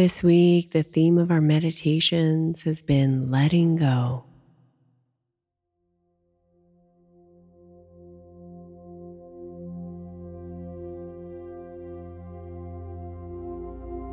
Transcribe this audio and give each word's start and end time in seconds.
This 0.00 0.22
week, 0.22 0.70
the 0.70 0.82
theme 0.82 1.18
of 1.18 1.30
our 1.30 1.42
meditations 1.42 2.62
has 2.62 2.80
been 2.80 3.30
letting 3.30 3.76
go. 3.76 4.24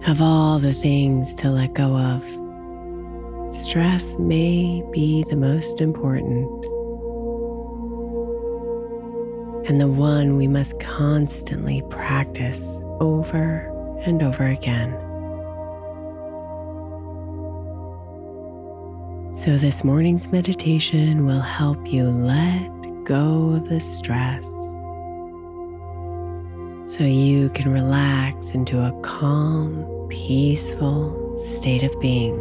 Of 0.05 0.21
all 0.21 0.59
the 0.59 0.73
things 0.73 1.33
to 1.35 1.49
let 1.51 1.73
go 1.73 1.95
of, 1.95 2.21
stress 3.49 4.19
may 4.19 4.83
be 4.91 5.23
the 5.29 5.37
most 5.37 5.79
important, 5.79 6.49
and 9.69 9.79
the 9.79 9.87
one 9.87 10.35
we 10.35 10.49
must 10.49 10.77
constantly 10.81 11.81
practice 11.89 12.81
over 12.99 14.01
and 14.01 14.21
over 14.21 14.43
again. 14.43 15.06
So, 19.47 19.55
this 19.55 19.81
morning's 19.81 20.29
meditation 20.29 21.25
will 21.25 21.39
help 21.39 21.87
you 21.87 22.09
let 22.09 22.67
go 23.05 23.51
of 23.51 23.69
the 23.69 23.79
stress 23.79 24.45
so 26.83 27.05
you 27.05 27.49
can 27.51 27.71
relax 27.71 28.51
into 28.51 28.81
a 28.81 28.91
calm, 29.03 29.85
peaceful 30.09 31.37
state 31.37 31.83
of 31.83 31.97
being. 32.01 32.35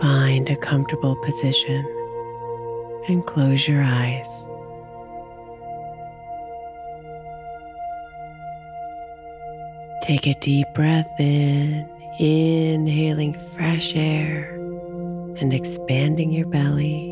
Find 0.00 0.50
a 0.50 0.56
comfortable 0.56 1.14
position 1.24 1.86
and 3.06 3.24
close 3.24 3.68
your 3.68 3.84
eyes. 3.84 4.50
Take 10.08 10.26
a 10.26 10.32
deep 10.40 10.66
breath 10.72 11.20
in, 11.20 11.86
inhaling 12.18 13.34
fresh 13.34 13.94
air 13.94 14.54
and 15.36 15.52
expanding 15.52 16.32
your 16.32 16.46
belly. 16.46 17.10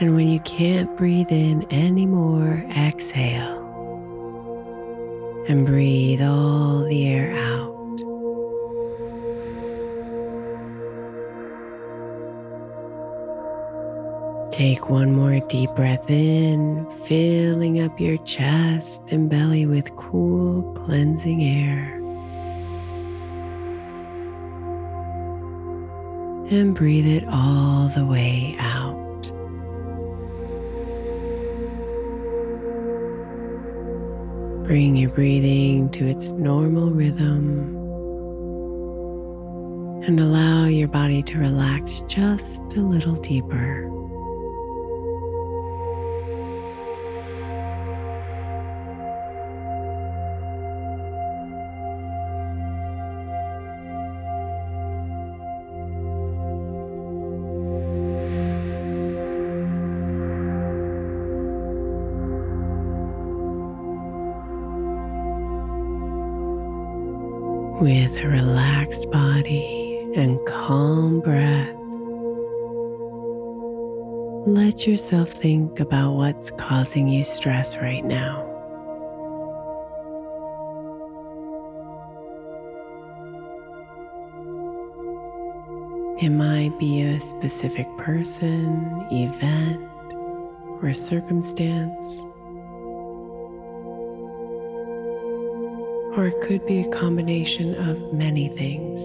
And 0.00 0.16
when 0.16 0.26
you 0.26 0.40
can't 0.40 0.96
breathe 0.96 1.30
in 1.30 1.64
anymore, 1.72 2.64
exhale 2.76 3.62
and 5.48 5.64
breathe 5.64 6.22
all 6.22 6.80
the 6.80 7.06
air 7.06 7.30
out. 7.36 7.75
Take 14.56 14.88
one 14.88 15.12
more 15.12 15.38
deep 15.48 15.68
breath 15.72 16.08
in, 16.08 16.86
filling 17.04 17.82
up 17.82 18.00
your 18.00 18.16
chest 18.24 19.02
and 19.10 19.28
belly 19.28 19.66
with 19.66 19.94
cool, 19.96 20.72
cleansing 20.72 21.44
air. 21.44 21.92
And 26.50 26.74
breathe 26.74 27.06
it 27.06 27.28
all 27.28 27.88
the 27.88 28.06
way 28.06 28.56
out. 28.58 29.22
Bring 34.66 34.96
your 34.96 35.10
breathing 35.10 35.90
to 35.90 36.06
its 36.06 36.30
normal 36.32 36.92
rhythm 36.92 37.76
and 40.06 40.18
allow 40.18 40.64
your 40.64 40.88
body 40.88 41.22
to 41.24 41.36
relax 41.36 42.02
just 42.08 42.62
a 42.74 42.80
little 42.80 43.16
deeper. 43.16 43.95
With 67.80 68.16
a 68.16 68.28
relaxed 68.28 69.10
body 69.10 70.10
and 70.16 70.40
calm 70.46 71.20
breath, 71.20 71.76
let 74.46 74.86
yourself 74.86 75.30
think 75.30 75.78
about 75.78 76.12
what's 76.12 76.50
causing 76.52 77.06
you 77.06 77.22
stress 77.22 77.76
right 77.76 78.02
now. 78.02 78.44
It 86.22 86.30
might 86.30 86.72
be 86.78 87.02
a 87.02 87.20
specific 87.20 87.86
person, 87.98 89.06
event, 89.12 89.82
or 90.82 90.94
circumstance. 90.94 92.26
Or 96.16 96.28
it 96.28 96.40
could 96.40 96.64
be 96.64 96.80
a 96.80 96.88
combination 96.88 97.74
of 97.74 98.12
many 98.14 98.48
things. 98.48 99.00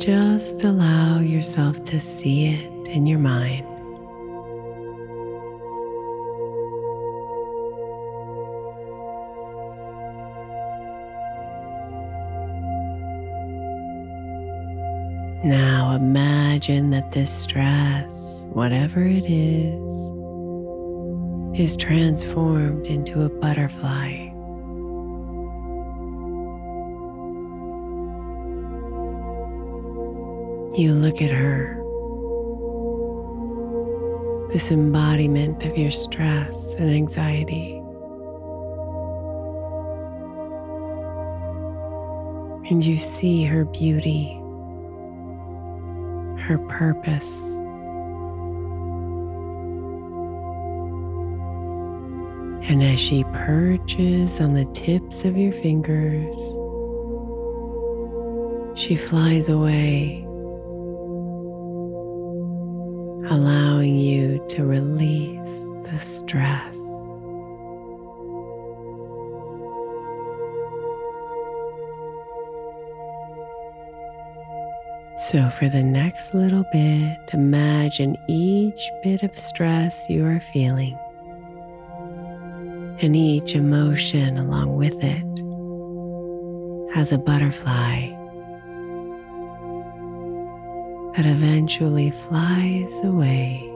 Just 0.00 0.62
allow 0.62 1.18
yourself 1.18 1.82
to 1.84 1.98
see 1.98 2.46
it 2.46 2.88
in 2.88 3.06
your 3.06 3.18
mind. 3.18 3.66
Now 15.44 15.92
imagine 15.96 16.90
that 16.90 17.10
this 17.10 17.32
stress, 17.32 18.46
whatever 18.50 19.04
it 19.04 19.26
is, 19.28 20.12
is 21.56 21.76
transformed 21.76 22.86
into 22.86 23.22
a 23.22 23.28
butterfly. 23.28 24.12
You 30.78 30.92
look 30.92 31.22
at 31.22 31.30
her, 31.30 31.82
this 34.52 34.70
embodiment 34.70 35.64
of 35.64 35.76
your 35.76 35.90
stress 35.90 36.74
and 36.74 36.90
anxiety. 36.90 37.72
And 42.70 42.84
you 42.84 42.96
see 42.96 43.44
her 43.44 43.64
beauty 43.64 44.40
her 46.46 46.58
purpose. 46.58 47.56
And 52.68 52.82
as 52.82 52.98
she 52.98 53.22
perches 53.32 54.40
on 54.40 54.54
the 54.54 54.64
tips 54.72 55.24
of 55.24 55.36
your 55.36 55.52
fingers, 55.52 56.36
she 58.76 58.96
flies 58.96 59.48
away, 59.48 60.24
allowing 63.30 63.94
you 63.94 64.44
to 64.48 64.64
release 64.64 65.70
the 65.84 65.98
stress. 66.00 66.76
So, 75.30 75.48
for 75.50 75.68
the 75.68 75.84
next 75.84 76.34
little 76.34 76.64
bit, 76.72 77.16
imagine 77.32 78.16
each 78.28 78.90
bit 79.04 79.22
of 79.22 79.38
stress 79.38 80.10
you 80.10 80.26
are 80.26 80.40
feeling 80.40 80.98
and 83.00 83.14
each 83.14 83.54
emotion 83.54 84.38
along 84.38 84.76
with 84.76 85.02
it 85.02 85.22
as 86.96 87.12
a 87.12 87.18
butterfly 87.18 88.08
that 91.16 91.26
eventually 91.26 92.10
flies 92.10 92.92
away. 93.04 93.75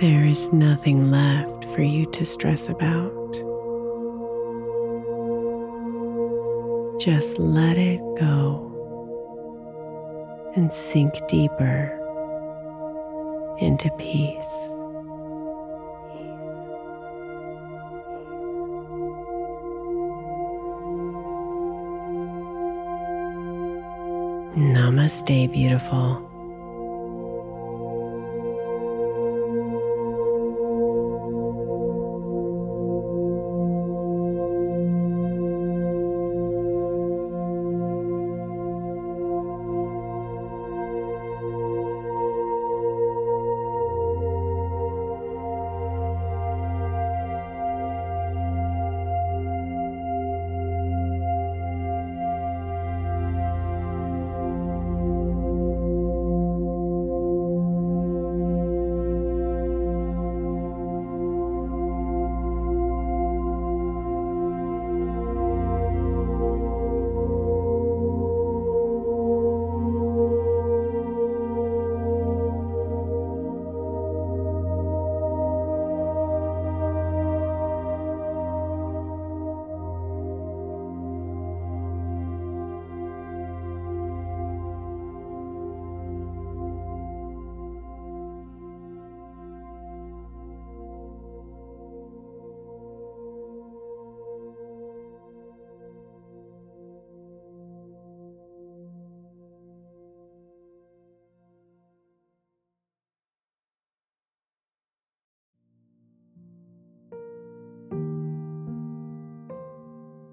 There 0.00 0.24
is 0.24 0.50
nothing 0.50 1.10
left 1.10 1.66
for 1.74 1.82
you 1.82 2.06
to 2.12 2.24
stress 2.24 2.70
about. 2.70 3.12
Just 6.98 7.38
let 7.38 7.76
it 7.76 8.00
go 8.18 8.66
and 10.56 10.72
sink 10.72 11.12
deeper 11.28 11.98
into 13.60 13.90
peace. 13.98 14.74
Namaste, 24.56 25.52
beautiful. 25.52 26.29